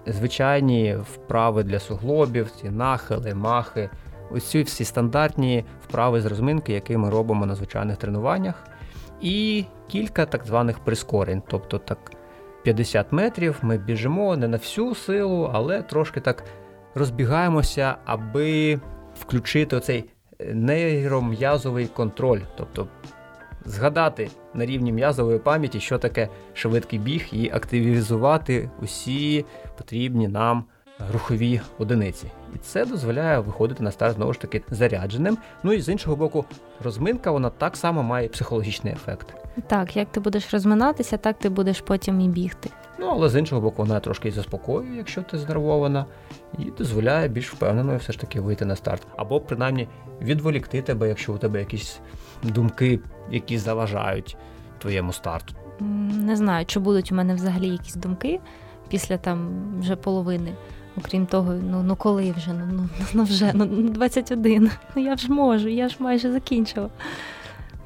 [0.06, 3.90] Звичайні вправи для суглобів, ці нахили, махи,
[4.30, 8.64] ось ці всі стандартні вправи з розминки, які ми робимо на звичайних тренуваннях.
[9.20, 11.42] І кілька так званих прискорень.
[11.48, 12.12] Тобто так
[12.62, 16.44] 50 метрів ми біжимо не на всю силу, але трошки так
[16.94, 18.80] розбігаємося, аби
[19.20, 20.04] включити оцей
[20.52, 22.40] нейром'язовий контроль.
[22.56, 22.88] Тобто
[23.66, 29.44] згадати на рівні м'язової пам'яті, що таке швидкий біг, і активізувати усі
[29.78, 30.64] потрібні нам
[31.12, 32.30] рухові одиниці.
[32.54, 35.38] І це дозволяє виходити на старт знову ж таки зарядженим.
[35.62, 36.44] Ну і з іншого боку,
[36.84, 39.34] розминка вона так само має психологічний ефект.
[39.66, 42.70] Так, як ти будеш розминатися, так ти будеш потім і бігти.
[42.98, 46.06] Ну, але з іншого боку, вона трошки і заспокоює, якщо ти знервована,
[46.58, 49.06] і дозволяє більш впевненою все ж таки вийти на старт.
[49.16, 49.88] Або принаймні
[50.22, 52.00] відволікти тебе, якщо у тебе якісь
[52.42, 54.36] думки, які заважають
[54.78, 55.54] твоєму старту.
[56.18, 58.40] Не знаю, чи будуть у мене взагалі якісь думки
[58.88, 59.48] після там
[59.80, 60.52] вже половини.
[60.98, 65.32] Окрім того, ну ну коли вже, ну ну, ну вже ну 21, ну я ж
[65.32, 66.90] можу, я ж майже закінчила.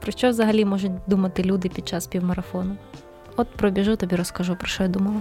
[0.00, 2.76] Про що взагалі можуть думати люди під час півмарафону?
[3.36, 5.20] От пробіжу, тобі розкажу, про що я думала.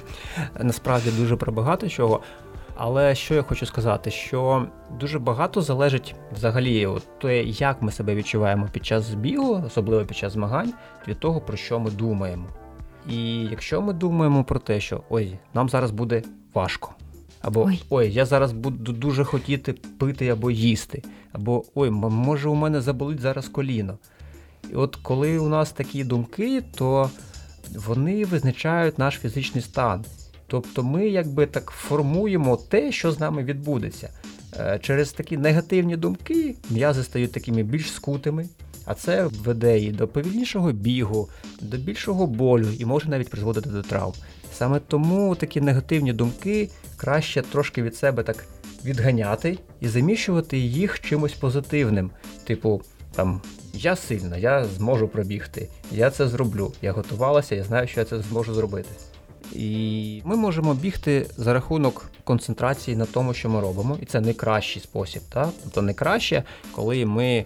[0.60, 2.20] Насправді дуже про багато чого.
[2.76, 4.66] Але що я хочу сказати, що
[5.00, 10.16] дуже багато залежить взагалі, от те, як ми себе відчуваємо під час збігу, особливо під
[10.16, 10.72] час змагань,
[11.08, 12.46] від того, про що ми думаємо.
[13.08, 16.22] І якщо ми думаємо про те, що ой, нам зараз буде
[16.54, 16.90] важко,
[17.40, 22.54] або ой, ой я зараз буду дуже хотіти пити або їсти, або ой, може у
[22.54, 23.98] мене заболить зараз коліно.
[24.70, 27.10] І от коли у нас такі думки, то
[27.74, 30.04] вони визначають наш фізичний стан.
[30.46, 34.10] Тобто ми якби так формуємо те, що з нами відбудеться.
[34.60, 38.48] Е, через такі негативні думки м'язи стають такими більш скутими,
[38.84, 41.28] а це веде і до повільнішого бігу,
[41.60, 44.12] до більшого болю і може навіть призводити до травм.
[44.54, 48.46] Саме тому такі негативні думки краще трошки від себе так
[48.84, 52.10] відганяти і заміщувати їх чимось позитивним.
[52.44, 52.82] Типу,
[53.14, 53.40] там
[53.72, 56.72] я сильна, я зможу пробігти, я це зроблю.
[56.82, 58.88] Я готувалася, я знаю, що я це зможу зробити.
[59.52, 64.82] І ми можемо бігти за рахунок концентрації на тому, що ми робимо, і це найкращий
[64.82, 65.22] спосіб.
[65.28, 65.48] Так?
[65.64, 67.44] Тобто найкраще, коли ми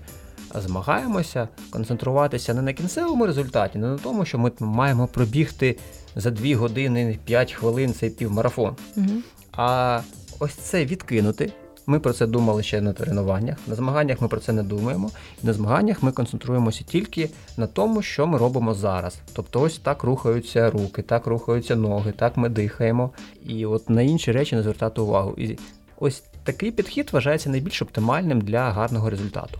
[0.55, 5.77] змагаємося концентруватися не на кінцевому результаті, не на тому, що ми маємо пробігти
[6.17, 8.77] за 2 години 5 хвилин цей півмарафон.
[8.97, 9.07] Угу.
[9.53, 10.01] А
[10.39, 11.53] ось це відкинути.
[11.91, 13.57] Ми про це думали ще на тренуваннях.
[13.67, 15.11] На змаганнях ми про це не думаємо.
[15.43, 19.19] І на змаганнях ми концентруємося тільки на тому, що ми робимо зараз.
[19.33, 23.11] Тобто, ось так рухаються руки, так рухаються ноги, так ми дихаємо.
[23.45, 25.35] І от на інші речі не звертати увагу.
[25.39, 25.59] І
[25.99, 29.59] ось такий підхід вважається найбільш оптимальним для гарного результату.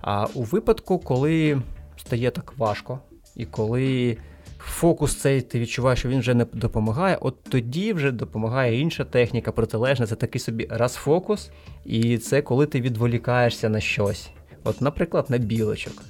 [0.00, 1.62] А у випадку, коли
[1.96, 2.98] стає так важко,
[3.34, 4.16] і коли
[4.66, 9.52] фокус цей ти відчуваєш, що він вже не допомагає, от тоді вже допомагає інша техніка,
[9.52, 11.50] протилежна, це такий собі раз-фокус,
[11.84, 14.30] і це коли ти відволікаєшся на щось.
[14.64, 16.02] От, наприклад, на білочок.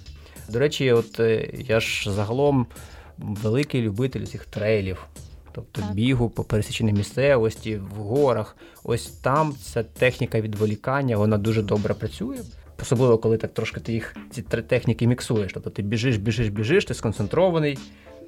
[0.48, 2.66] До речі, от е, я ж загалом
[3.18, 5.06] великий любитель цих трейлів.
[5.52, 5.94] Тобто так.
[5.94, 8.56] бігу по пересіченій місцевості, в горах.
[8.84, 12.38] Ось там ця техніка відволікання, вона дуже добре працює.
[12.82, 15.52] Особливо, коли так трошки ти їх ці три техніки міксуєш.
[15.52, 17.78] Тобто ти біжиш, біжиш, біжиш, ти сконцентрований,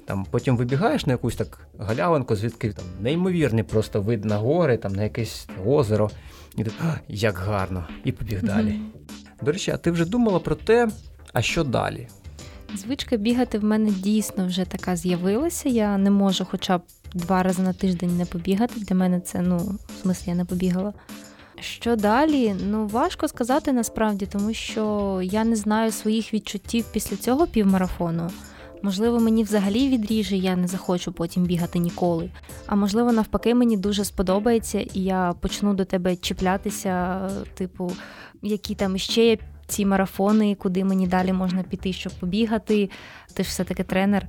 [0.09, 4.93] там Потім вибігаєш на якусь так галявинку, звідки там неймовірний просто вид на гори, там
[4.93, 6.09] на якесь озеро,
[6.57, 6.71] і ти
[7.07, 8.67] як гарно, і побіг далі.
[8.67, 9.45] Mm-hmm.
[9.45, 10.87] До речі, а ти вже думала про те,
[11.33, 12.07] а що далі?
[12.75, 15.69] Звичка бігати в мене дійсно вже така з'явилася.
[15.69, 16.81] Я не можу хоча б
[17.13, 18.79] два рази на тиждень не побігати.
[18.79, 20.93] Для мене це, ну, в смислі, я не побігала.
[21.59, 22.55] Що далі?
[22.67, 28.29] Ну, важко сказати насправді, тому що я не знаю своїх відчуттів після цього півмарафону.
[28.81, 32.29] Можливо, мені взагалі відріже, я не захочу потім бігати ніколи.
[32.67, 37.19] А можливо, навпаки, мені дуже сподобається, і я почну до тебе чіплятися,
[37.53, 37.91] типу,
[38.41, 39.37] які там ще є
[39.67, 42.89] ці марафони, куди мені далі можна піти, щоб побігати.
[43.33, 44.27] Ти ж все-таки тренер.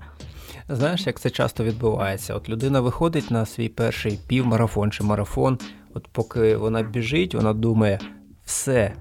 [0.69, 2.35] Знаєш, як це часто відбувається?
[2.35, 5.59] От людина виходить на свій перший півмарафон чи марафон,
[5.95, 7.99] от поки вона біжить, вона думає,
[8.45, 8.93] все,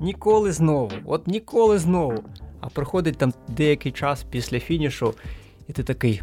[0.00, 2.24] ніколи знову, от ніколи знову.
[2.60, 5.14] А проходить там деякий час після фінішу,
[5.68, 6.20] і ти такий.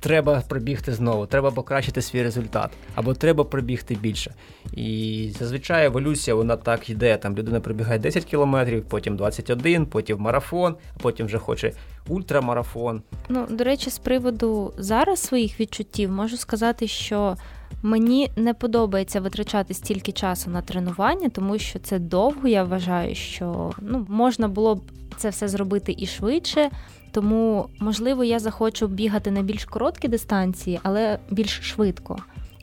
[0.00, 4.34] Треба пробігти знову, треба покращити свій результат, або треба пробігти більше.
[4.72, 7.16] І зазвичай еволюція вона так йде.
[7.16, 11.72] Там людина пробігає 10 кілометрів, потім 21, потім марафон, а потім вже хоче
[12.08, 13.02] ультрамарафон.
[13.28, 17.36] Ну, до речі, з приводу зараз своїх відчуттів можу сказати, що
[17.82, 22.48] мені не подобається витрачати стільки часу на тренування, тому що це довго.
[22.48, 24.82] Я вважаю, що ну можна було б
[25.16, 26.70] це все зробити і швидше.
[27.10, 32.18] Тому, можливо, я захочу бігати на більш короткі дистанції, але більш швидко.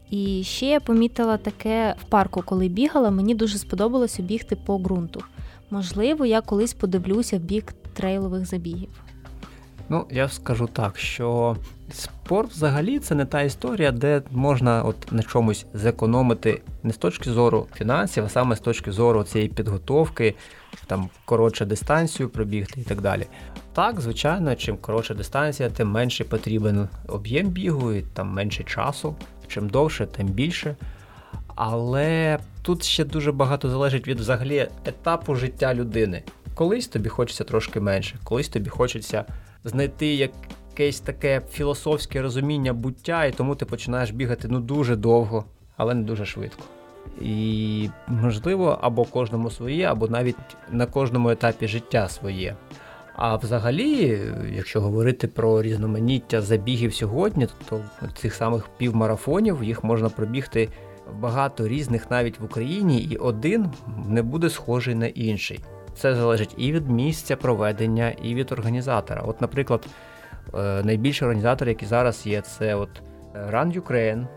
[0.10, 5.24] І ще я помітила таке в парку, коли бігала, мені дуже сподобалося бігти по ґрунту.
[5.70, 8.90] Можливо, я колись подивлюся в бік трейлових забігів.
[9.92, 11.56] Ну, я скажу так, що
[11.94, 17.32] спорт взагалі це не та історія, де можна от на чомусь зекономити не з точки
[17.32, 20.36] зору фінансів, а саме з точки зору цієї підготовки,
[20.88, 23.28] там коротше дистанцію пробігти і так далі.
[23.74, 29.16] Так, звичайно, чим коротша дистанція, тим менше потрібен об'єм бігу, і там менше часу.
[29.48, 30.76] Чим довше, тим більше.
[31.56, 36.24] Але тут ще дуже багато залежить від взагалі етапу життя людини.
[36.56, 39.26] Колись тобі хочеться трошки менше, колись тобі хочеться
[39.64, 45.46] знайти якесь таке філософське розуміння буття, і тому ти починаєш бігати ну дуже довго,
[45.78, 46.64] але не дуже швидко.
[47.22, 50.36] І можливо, або кожному своє, або навіть
[50.72, 52.56] на кожному етапі життя своє.
[53.16, 54.22] А взагалі,
[54.56, 57.82] якщо говорити про різноманіття забігів сьогодні, то
[58.16, 60.70] цих самих півмарафонів їх можна пробігти
[61.20, 63.70] багато різних навіть в Україні, і один
[64.08, 65.60] не буде схожий на інший.
[66.02, 69.22] Це залежить і від місця проведення, і від організатора.
[69.22, 69.88] От, наприклад,
[70.54, 72.90] е, найбільші організатори, які зараз є, це от
[73.52, 74.28] Run Ukraine.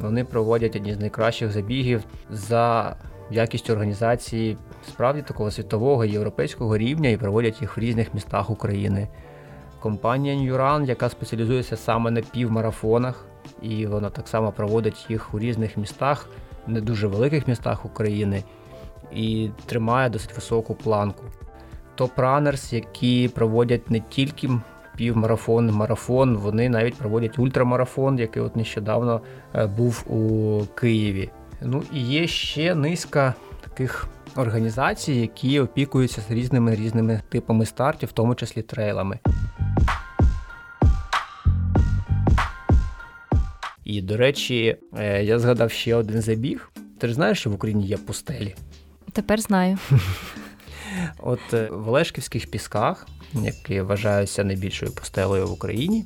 [0.00, 2.96] Вони проводять одні з найкращих забігів за
[3.30, 4.56] якістю організації
[4.88, 9.08] справді такого світового європейського рівня і проводять їх в різних містах України.
[9.80, 13.26] Компанія New Run, яка спеціалізується саме на півмарафонах,
[13.62, 16.28] і вона так само проводить їх у різних містах,
[16.66, 18.42] не дуже великих містах України,
[19.12, 21.24] і тримає досить високу планку.
[21.96, 24.50] Top Runners, які проводять не тільки
[24.96, 29.20] півмарафон, марафон, вони навіть проводять ультрамарафон, який от нещодавно
[29.54, 31.30] е, був у Києві.
[31.62, 38.12] Ну і є ще низка таких організацій, які опікуються з різними різними типами стартів, в
[38.12, 39.18] тому числі трейлами.
[43.84, 46.70] І, до речі, е, я згадав ще один забіг.
[46.98, 48.54] Ти ж знаєш, що в Україні є пустелі?
[49.14, 49.78] Тепер знаю.
[51.18, 56.04] От е, в Олешківських пісках, які вважаються найбільшою пустелею в Україні,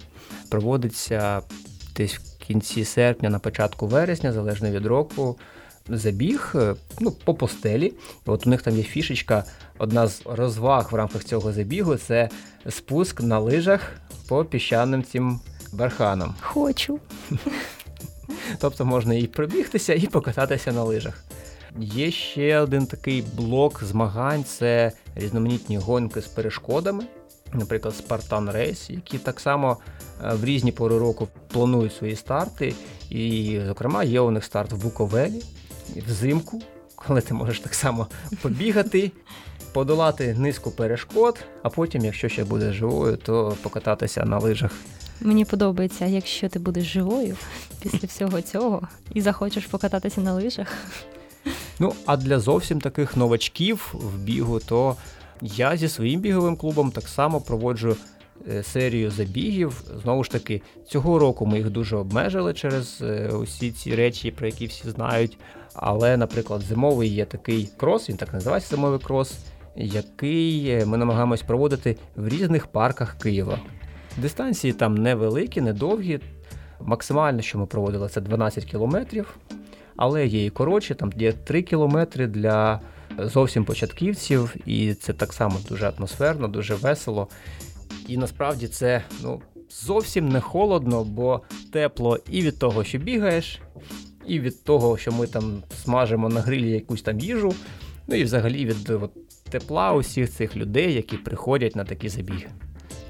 [0.51, 1.43] проводиться
[1.97, 5.39] десь в кінці серпня, на початку вересня, залежно від року,
[5.89, 7.95] забіг е, ну, по постелі.
[8.27, 9.45] От у них там є фішечка.
[9.79, 12.29] Одна з розваг в рамках цього забігу це
[12.69, 13.93] спуск на лижах
[14.29, 15.41] по піщаним цим
[15.73, 16.35] барханам.
[16.41, 17.01] Хочу.
[18.61, 21.25] Тобто можна і пробігтися, і покататися на лижах.
[21.81, 27.05] Є ще один такий блок змагань це різноманітні гонки з перешкодами,
[27.53, 29.77] наприклад, Spartan Race, які так само
[30.25, 32.75] е, в різні пори року планують свої старти.
[33.11, 35.43] І, зокрема, є у них старт в Буковелі
[35.97, 36.63] взимку,
[36.95, 38.07] коли ти можеш так само
[38.43, 39.13] побігати,
[39.73, 44.73] подолати низку перешкод, а потім, якщо ще будеш живою, то покататися на лижах.
[45.21, 47.37] Мені подобається, якщо ти будеш живою
[47.81, 50.77] після всього цього і захочеш покататися на лижах.
[51.81, 54.97] Ну, а для зовсім таких новачків в бігу, то
[55.43, 57.97] я зі своїм біговим клубом так само проводжу
[58.49, 59.83] е, серію забігів.
[60.03, 64.47] Знову ж таки, цього року ми їх дуже обмежили через е, усі ці речі, про
[64.47, 65.39] які всі знають.
[65.75, 69.39] Але, наприклад, зимовий є такий крос, він так називається зимовий крос,
[69.77, 73.59] який е, ми намагаємось проводити в різних парках Києва.
[74.17, 76.21] Дистанції там невеликі, недовгі.
[76.81, 79.39] Максимально, що ми проводили, це 12 кілометрів,
[79.99, 82.81] але є і коротші, там є 3 кілометри для
[83.19, 87.29] зовсім початківців, і це так само дуже атмосферно, дуже весело.
[88.09, 91.41] І насправді це ну, зовсім не холодно, бо
[91.73, 93.61] тепло і від того, що бігаєш,
[94.27, 97.55] і від того, що ми там смажимо на грилі якусь там їжу,
[98.07, 99.11] ну і взагалі від от,
[99.51, 102.49] тепла усіх цих людей, які приходять на такі забіги.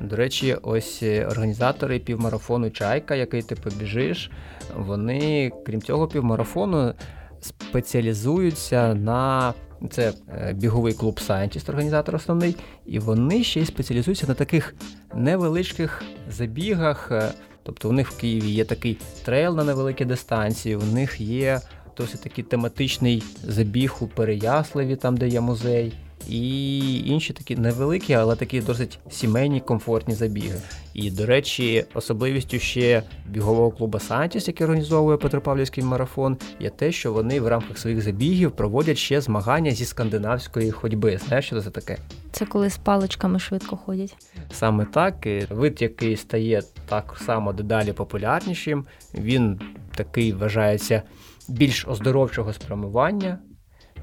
[0.01, 4.31] До речі, ось е, організатори півмарафону Чайка, який ти побіжиш,
[4.77, 6.95] вони, крім цього, півмарафону
[7.41, 9.55] спеціалізуються на
[9.91, 12.57] це е, біговий клуб Scientist, організатор основний,
[12.87, 14.75] і вони ще й спеціалізуються на таких
[15.15, 17.09] невеличких забігах.
[17.13, 17.31] Е,
[17.63, 21.61] тобто у них в Києві є такий трейл на невеликі дистанції, у них є
[21.97, 25.93] досить такий тематичний забіг у Переяславі, там де є музей
[26.29, 30.61] і інші такі невеликі, але такі досить сімейні, комфортні забіги.
[30.95, 37.13] І, до речі, особливістю ще бігового клубу Сантіс, який організовує Петропавлівський марафон, є те, що
[37.13, 41.21] вони в рамках своїх забігів проводять ще змагання зі скандинавської ходьби.
[41.27, 41.99] Знаєш, що це таке?
[42.33, 44.17] Це коли з паличками швидко ходять.
[44.53, 45.15] Саме так,
[45.51, 49.61] вид, який стає так само дедалі популярнішим, він
[49.97, 51.03] такий вважається
[51.49, 53.39] більш оздоровчого спрямування.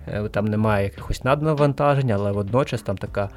[0.08, 3.30] Е, там немає якихось наднавантажень, але водночас там така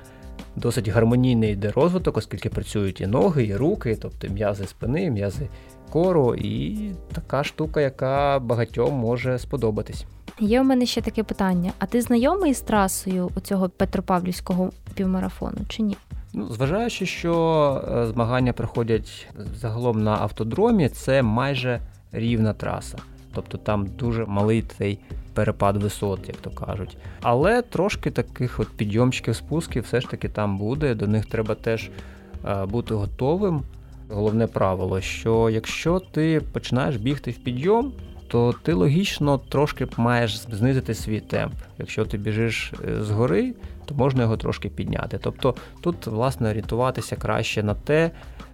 [0.57, 5.49] досить гармонійний йде розвиток, оскільки працюють і ноги, і руки, тобто м'язи спини, м'язи
[5.91, 6.79] кору, і
[7.13, 10.05] така штука, яка багатьом може сподобатись.
[10.41, 15.59] Є у мене ще таке питання: а ти знайомий з трасою у цього Петропавлівського півмарафону
[15.69, 15.97] чи ні?
[16.33, 19.27] Ну, Зважаючи, що е, змагання проходять
[19.61, 21.81] загалом на автодромі, це майже
[22.13, 22.99] рівна траса.
[23.39, 24.99] Тобто там дуже малий цей
[25.35, 26.97] перепад висот, як то кажуть.
[27.23, 30.95] Але трошки таких от підйомчиків, спусків все ж таки там буде.
[30.95, 31.91] До них треба теж
[32.45, 33.63] е, бути готовим.
[34.11, 37.93] Головне правило, що якщо ти починаєш бігти в підйом,
[38.29, 41.55] то ти логічно трошки маєш знизити свій темп.
[41.79, 45.19] Якщо ти біжиш е, згори, то можна його трошки підняти.
[45.23, 48.11] Тобто тут, власне, орієнтуватися краще на те,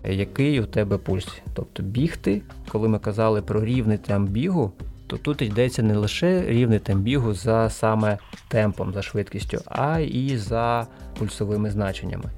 [0.09, 1.29] який у тебе пульс.
[1.55, 4.73] Тобто бігти, коли ми казали про рівний темп бігу,
[5.07, 10.37] то тут йдеться не лише рівний темп бігу за саме темпом, за швидкістю, а і
[10.37, 10.87] за
[11.19, 12.31] пульсовими значеннями.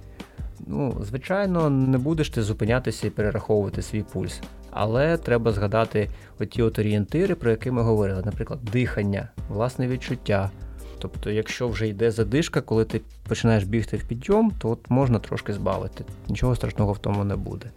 [0.66, 4.40] Ну, Звичайно, не будеш ти зупинятися і перераховувати свій пульс.
[4.70, 10.50] Але треба згадати оті от орієнтири, про які ми говорили, наприклад, дихання, власне відчуття.
[10.98, 15.52] Тобто, якщо вже йде задишка, коли ти починаєш бігти в підйом, то от можна трошки
[15.52, 16.04] збавити.
[16.28, 17.70] Нічого страшного в тому не буде.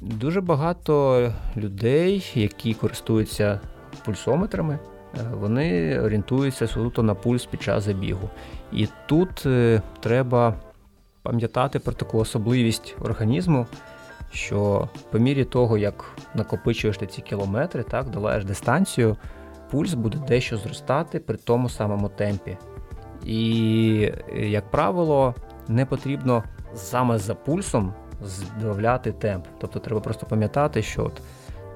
[0.00, 3.60] Дуже багато людей, які користуються
[4.04, 4.78] пульсометрами,
[5.14, 8.30] е, вони орієнтуються суто на пульс під час забігу.
[8.72, 10.54] І тут е, треба
[11.22, 13.66] пам'ятати про таку особливість організму,
[14.32, 16.04] що по мірі того, як
[16.34, 19.16] накопичуєш ти ці кілометри, так, долаєш дистанцію,
[19.72, 22.56] пульс буде дещо зростати при тому самому темпі.
[23.24, 25.34] І, як правило,
[25.68, 26.44] не потрібно
[26.74, 29.46] саме за пульсом збавляти темп.
[29.60, 31.22] Тобто треба просто пам'ятати, що от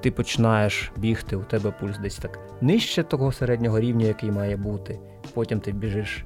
[0.01, 4.99] ти починаєш бігти, у тебе пульс десь так нижче того середнього рівня, який має бути.
[5.33, 6.25] Потім ти біжиш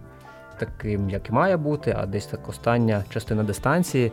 [0.60, 4.12] таким, як і має бути, а десь так остання частина дистанції.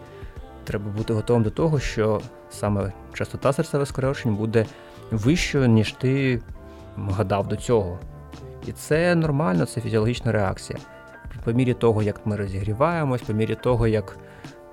[0.65, 4.67] Треба бути готовим до того, що саме частота серцевих скорочень буде
[5.11, 6.41] вищою, ніж ти
[7.11, 7.99] гадав до цього.
[8.67, 10.79] І це нормально, це фізіологічна реакція.
[11.45, 14.17] По мірі того, як ми розігріваємось, по мірі того, як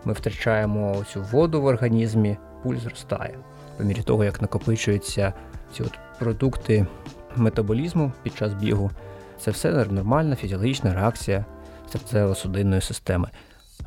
[0.06, 3.38] ми втрачаємо цю воду в організмі, пульс зростає.
[3.78, 5.34] По мірі того, як накопичуються
[5.74, 6.88] ці от продукти
[7.36, 8.92] метаболізму під час бігу,
[9.40, 11.46] це все нормальна фізіологічна реакція
[11.94, 13.30] серцево-судинної системи.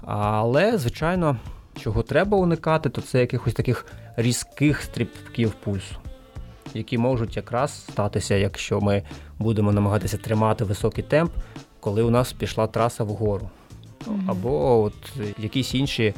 [0.04, 1.36] Але, звичайно,
[1.80, 3.86] чого треба уникати, то це якихось таких
[4.16, 5.96] різких стрибків пульсу,
[6.74, 9.02] які можуть якраз статися, якщо ми
[9.38, 11.32] будемо намагатися тримати високий темп,
[11.80, 13.50] коли у нас пішла траса вгору.
[14.26, 14.94] Або от
[15.38, 16.14] якісь інші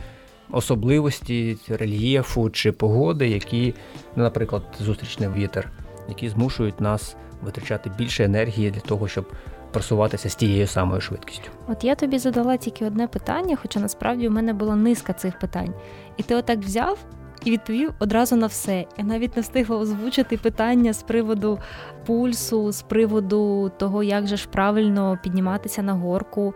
[0.50, 3.74] особливості рельєфу чи погоди, які,
[4.16, 5.70] наприклад, зустрічний вітер,
[6.08, 9.32] які змушують нас витрачати більше енергії для того, щоб
[9.72, 11.50] просуватися з тією самою швидкістю.
[11.68, 15.74] От я тобі задала тільки одне питання, хоча насправді у мене було низка цих питань.
[16.16, 16.98] І ти отак взяв
[17.44, 18.84] і відповів одразу на все.
[18.98, 21.58] Я навіть не встигла озвучити питання з приводу
[22.06, 26.54] пульсу, з приводу того, як же ж правильно підніматися на горку.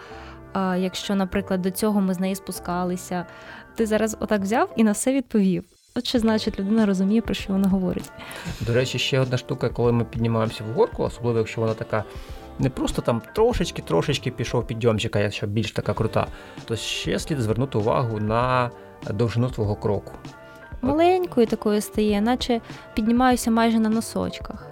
[0.79, 3.27] Якщо, наприклад, до цього ми з неї спускалися,
[3.75, 5.65] ти зараз отак взяв і на все відповів.
[5.97, 8.13] От що значить людина розуміє, про що вона говорить.
[8.61, 12.05] До речі, ще одна штука, коли ми піднімаємося в горку, особливо якщо вона така
[12.59, 16.27] не просто там трошечки-трошечки пішов підйомчик, а якщо більш така крута,
[16.65, 18.71] то ще слід звернути увагу на
[19.11, 20.13] довжину твого кроку.
[20.85, 22.61] Маленькою такою стає, наче
[22.95, 24.67] піднімаюся майже на носочках.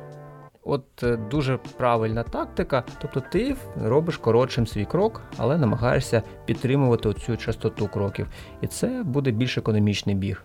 [0.64, 7.36] От е, дуже правильна тактика, тобто ти робиш коротшим свій крок, але намагаєшся підтримувати оцю
[7.36, 8.26] частоту кроків.
[8.60, 10.44] І це буде більш економічний біг.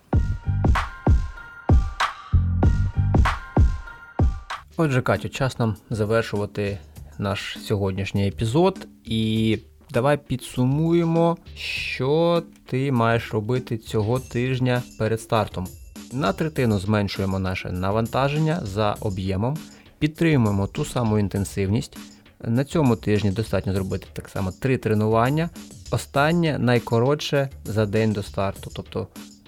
[4.78, 6.80] Отже, Катю, час нам завершувати
[7.18, 8.88] наш сьогоднішній епізод.
[9.04, 9.60] І
[9.92, 15.68] давай підсумуємо, що ти маєш робити цього тижня перед стартом.
[16.14, 19.58] На третину зменшуємо наше навантаження за об'ємом,
[20.00, 21.98] підтримуємо ту саму інтенсивність.
[22.42, 25.50] На цьому тижні достатньо зробити так само три тренування.
[25.92, 28.72] Останнє найкоротше за день до старту.
[28.76, 29.08] Тобто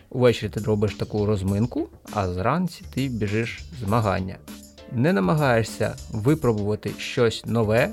[0.09, 4.35] увечері ти робиш таку розминку, а зранці ти біжиш змагання
[4.91, 7.89] не намагаєшся випробувати щось нове,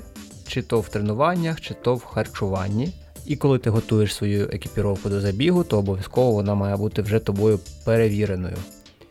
[0.47, 2.93] чи то в тренуваннях, чи то в харчуванні.
[3.25, 7.59] І коли ти готуєш свою екіпіровку до забігу, то обов'язково вона має бути вже тобою
[7.85, 8.57] перевіреною.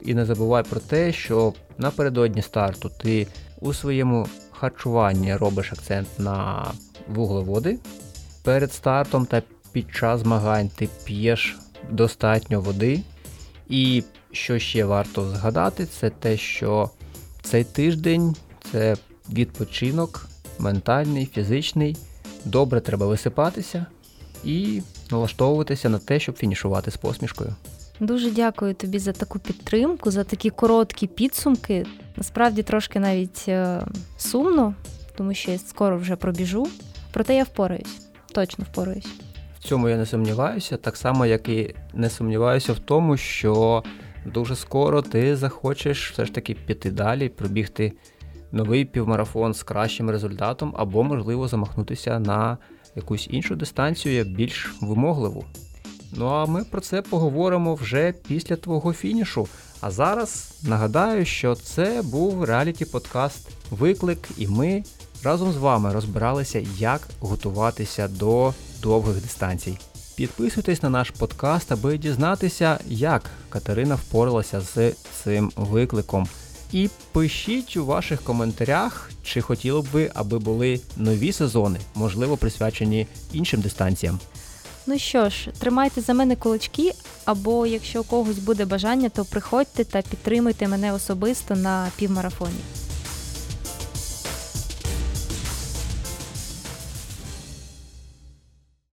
[0.00, 3.26] І не забувай про те, що напередодні старту ти
[3.60, 6.66] у своєму харчуванні робиш акцент на
[7.08, 7.78] вуглеводи.
[8.44, 11.56] Перед стартом та під час змагань ти п'єш
[11.90, 13.02] достатньо води.
[13.68, 16.90] І що ще варто згадати, це те, що
[17.42, 18.36] цей тиждень
[18.72, 18.96] це
[19.30, 20.25] відпочинок,
[20.58, 21.96] ментальний, фізичний.
[22.44, 23.86] Добре треба висипатися
[24.44, 27.54] і налаштовуватися на те, щоб фінішувати з посмішкою.
[28.00, 31.86] Дуже дякую тобі за таку підтримку, за такі короткі підсумки.
[32.16, 33.80] Насправді трошки навіть е,
[34.16, 34.74] сумно,
[35.16, 36.66] тому що я скоро вже пробіжу.
[37.12, 39.08] Проте я впораюсь, точно впораюсь.
[39.60, 43.82] В цьому я не сумніваюся, так само, як і не сумніваюся в тому, що
[44.26, 47.92] дуже скоро ти захочеш все ж таки піти далі, пробігти
[48.52, 52.58] новий півмарафон з кращим результатом, або, можливо, замахнутися на
[52.96, 55.44] якусь іншу дистанцію, більш вимогливу.
[56.12, 59.48] Ну а ми про це поговоримо вже після твого фінішу.
[59.80, 64.84] А зараз нагадаю, що це був реаліті-подкаст Виклик, і ми
[65.24, 69.78] разом з вами розбиралися, як готуватися до довгих дистанцій.
[70.16, 76.28] Підписуйтесь на наш подкаст, аби дізнатися, як Катерина впоралася з цим викликом.
[76.72, 83.06] І пишіть у ваших коментарях, чи хотіли б ви, аби були нові сезони, можливо, присвячені
[83.32, 84.18] іншим дистанціям.
[84.86, 86.92] Ну що ж, тримайте за мене кулачки,
[87.24, 92.60] або якщо у когось буде бажання, то приходьте та підтримуйте мене особисто на півмарафоні.